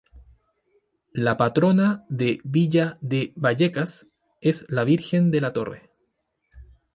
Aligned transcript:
La 1.13 1.37
Patrona 1.37 2.03
de 2.09 2.39
Villa 2.43 2.97
de 3.01 3.33
Vallecas 3.35 4.07
es 4.41 4.65
la 4.67 4.83
Virgen 4.83 5.29
de 5.29 5.41
la 5.41 5.53
Torre. 5.53 5.91